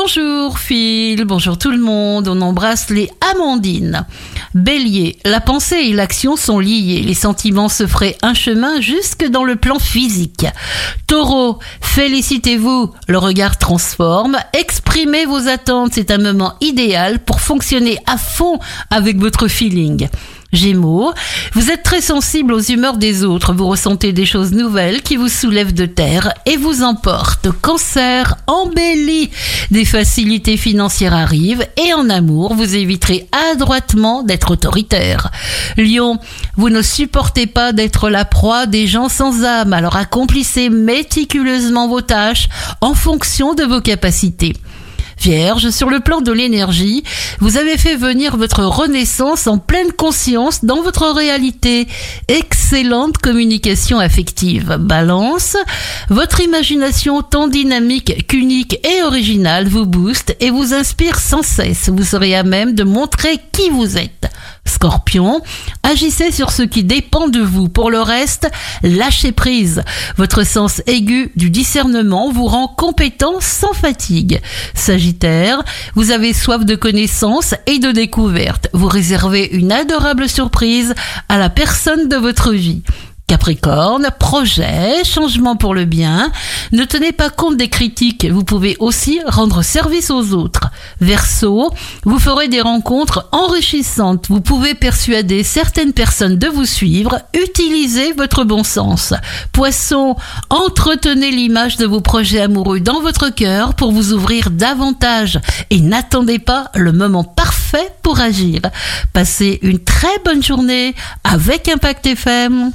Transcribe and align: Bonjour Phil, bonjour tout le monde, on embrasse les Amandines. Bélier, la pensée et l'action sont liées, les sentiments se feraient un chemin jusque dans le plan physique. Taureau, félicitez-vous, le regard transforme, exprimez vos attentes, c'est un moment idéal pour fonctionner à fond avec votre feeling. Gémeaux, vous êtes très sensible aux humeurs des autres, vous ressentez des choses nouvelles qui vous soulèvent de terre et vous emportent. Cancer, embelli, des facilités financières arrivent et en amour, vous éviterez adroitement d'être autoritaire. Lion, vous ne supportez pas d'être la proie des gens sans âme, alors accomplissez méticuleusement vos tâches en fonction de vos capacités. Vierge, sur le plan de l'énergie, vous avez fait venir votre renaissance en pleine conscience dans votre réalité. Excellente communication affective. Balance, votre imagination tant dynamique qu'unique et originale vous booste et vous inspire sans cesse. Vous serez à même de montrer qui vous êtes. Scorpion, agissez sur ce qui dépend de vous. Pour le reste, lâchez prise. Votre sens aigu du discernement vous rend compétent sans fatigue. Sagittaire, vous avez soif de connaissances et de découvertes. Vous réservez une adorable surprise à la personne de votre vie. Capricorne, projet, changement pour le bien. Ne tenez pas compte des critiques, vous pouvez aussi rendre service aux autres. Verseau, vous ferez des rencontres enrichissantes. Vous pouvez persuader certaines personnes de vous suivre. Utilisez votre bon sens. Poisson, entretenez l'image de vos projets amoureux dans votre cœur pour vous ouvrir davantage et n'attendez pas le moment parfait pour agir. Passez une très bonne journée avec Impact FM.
Bonjour 0.00 0.60
Phil, 0.60 1.24
bonjour 1.24 1.58
tout 1.58 1.72
le 1.72 1.80
monde, 1.80 2.28
on 2.28 2.40
embrasse 2.40 2.88
les 2.88 3.10
Amandines. 3.32 4.06
Bélier, 4.54 5.18
la 5.24 5.40
pensée 5.40 5.78
et 5.86 5.92
l'action 5.92 6.36
sont 6.36 6.60
liées, 6.60 7.02
les 7.04 7.14
sentiments 7.14 7.68
se 7.68 7.84
feraient 7.84 8.16
un 8.22 8.32
chemin 8.32 8.80
jusque 8.80 9.26
dans 9.28 9.42
le 9.42 9.56
plan 9.56 9.80
physique. 9.80 10.46
Taureau, 11.08 11.58
félicitez-vous, 11.80 12.92
le 13.08 13.18
regard 13.18 13.58
transforme, 13.58 14.38
exprimez 14.52 15.26
vos 15.26 15.48
attentes, 15.48 15.94
c'est 15.94 16.12
un 16.12 16.18
moment 16.18 16.54
idéal 16.60 17.18
pour 17.18 17.40
fonctionner 17.40 17.98
à 18.06 18.18
fond 18.18 18.60
avec 18.90 19.18
votre 19.18 19.48
feeling. 19.48 20.06
Gémeaux, 20.52 21.12
vous 21.52 21.70
êtes 21.70 21.82
très 21.82 22.00
sensible 22.00 22.54
aux 22.54 22.60
humeurs 22.60 22.96
des 22.96 23.22
autres, 23.22 23.52
vous 23.52 23.66
ressentez 23.66 24.14
des 24.14 24.24
choses 24.24 24.52
nouvelles 24.52 25.02
qui 25.02 25.16
vous 25.16 25.28
soulèvent 25.28 25.74
de 25.74 25.84
terre 25.84 26.32
et 26.46 26.56
vous 26.56 26.82
emportent. 26.82 27.50
Cancer, 27.60 28.34
embelli, 28.46 29.28
des 29.70 29.84
facilités 29.84 30.56
financières 30.56 31.12
arrivent 31.12 31.66
et 31.76 31.92
en 31.92 32.08
amour, 32.08 32.54
vous 32.54 32.76
éviterez 32.76 33.28
adroitement 33.52 34.22
d'être 34.22 34.52
autoritaire. 34.52 35.30
Lion, 35.76 36.18
vous 36.56 36.70
ne 36.70 36.80
supportez 36.80 37.46
pas 37.46 37.74
d'être 37.74 38.08
la 38.08 38.24
proie 38.24 38.64
des 38.64 38.86
gens 38.86 39.10
sans 39.10 39.44
âme, 39.44 39.74
alors 39.74 39.96
accomplissez 39.96 40.70
méticuleusement 40.70 41.88
vos 41.88 42.00
tâches 42.00 42.48
en 42.80 42.94
fonction 42.94 43.52
de 43.52 43.64
vos 43.64 43.82
capacités. 43.82 44.54
Vierge, 45.20 45.70
sur 45.70 45.90
le 45.90 46.00
plan 46.00 46.20
de 46.20 46.32
l'énergie, 46.32 47.02
vous 47.40 47.56
avez 47.56 47.76
fait 47.76 47.96
venir 47.96 48.36
votre 48.36 48.64
renaissance 48.64 49.46
en 49.46 49.58
pleine 49.58 49.92
conscience 49.92 50.64
dans 50.64 50.82
votre 50.82 51.10
réalité. 51.10 51.88
Excellente 52.28 53.18
communication 53.18 53.98
affective. 53.98 54.76
Balance, 54.78 55.56
votre 56.08 56.40
imagination 56.40 57.22
tant 57.22 57.48
dynamique 57.48 58.26
qu'unique 58.26 58.78
et 58.86 59.02
originale 59.02 59.68
vous 59.68 59.86
booste 59.86 60.36
et 60.40 60.50
vous 60.50 60.74
inspire 60.74 61.18
sans 61.18 61.42
cesse. 61.42 61.88
Vous 61.88 62.04
serez 62.04 62.34
à 62.34 62.42
même 62.42 62.74
de 62.74 62.84
montrer 62.84 63.38
qui 63.52 63.70
vous 63.70 63.96
êtes. 63.96 64.17
Scorpion, 64.78 65.40
agissez 65.82 66.30
sur 66.30 66.52
ce 66.52 66.62
qui 66.62 66.84
dépend 66.84 67.26
de 67.26 67.40
vous. 67.40 67.68
Pour 67.68 67.90
le 67.90 68.00
reste, 68.00 68.48
lâchez 68.84 69.32
prise. 69.32 69.82
Votre 70.16 70.46
sens 70.46 70.82
aigu 70.86 71.32
du 71.34 71.50
discernement 71.50 72.30
vous 72.30 72.46
rend 72.46 72.68
compétent 72.68 73.40
sans 73.40 73.72
fatigue. 73.72 74.40
Sagittaire, 74.74 75.64
vous 75.96 76.12
avez 76.12 76.32
soif 76.32 76.64
de 76.64 76.76
connaissances 76.76 77.56
et 77.66 77.80
de 77.80 77.90
découvertes. 77.90 78.68
Vous 78.72 78.86
réservez 78.86 79.50
une 79.50 79.72
adorable 79.72 80.28
surprise 80.28 80.94
à 81.28 81.38
la 81.38 81.50
personne 81.50 82.08
de 82.08 82.16
votre 82.16 82.52
vie. 82.52 82.82
Capricorne, 83.28 84.08
projet, 84.18 85.04
changement 85.04 85.54
pour 85.54 85.74
le 85.74 85.84
bien. 85.84 86.32
Ne 86.72 86.84
tenez 86.84 87.12
pas 87.12 87.28
compte 87.28 87.58
des 87.58 87.68
critiques, 87.68 88.24
vous 88.24 88.42
pouvez 88.42 88.74
aussi 88.80 89.20
rendre 89.26 89.60
service 89.60 90.10
aux 90.10 90.32
autres. 90.32 90.70
Verseau, 91.02 91.70
vous 92.04 92.18
ferez 92.18 92.48
des 92.48 92.62
rencontres 92.62 93.28
enrichissantes. 93.32 94.28
Vous 94.30 94.40
pouvez 94.40 94.74
persuader 94.74 95.42
certaines 95.42 95.92
personnes 95.92 96.38
de 96.38 96.48
vous 96.48 96.64
suivre. 96.64 97.20
Utilisez 97.34 98.14
votre 98.14 98.44
bon 98.44 98.64
sens. 98.64 99.12
Poisson, 99.52 100.16
entretenez 100.48 101.30
l'image 101.30 101.76
de 101.76 101.84
vos 101.84 102.00
projets 102.00 102.40
amoureux 102.40 102.80
dans 102.80 103.02
votre 103.02 103.28
cœur 103.28 103.74
pour 103.74 103.92
vous 103.92 104.14
ouvrir 104.14 104.48
davantage 104.48 105.38
et 105.68 105.82
n'attendez 105.82 106.38
pas 106.38 106.70
le 106.74 106.92
moment 106.92 107.24
parfait 107.24 107.92
pour 108.02 108.20
agir. 108.20 108.62
Passez 109.12 109.58
une 109.60 109.80
très 109.80 110.18
bonne 110.24 110.42
journée 110.42 110.94
avec 111.24 111.68
Impact 111.68 112.06
FM. 112.06 112.72